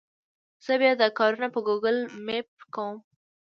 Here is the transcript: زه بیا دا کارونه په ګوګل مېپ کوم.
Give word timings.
زه 0.65 0.73
بیا 0.81 0.93
دا 1.01 1.07
کارونه 1.19 1.47
په 1.53 1.59
ګوګل 1.67 1.97
مېپ 2.25 2.49
کوم. 2.73 2.97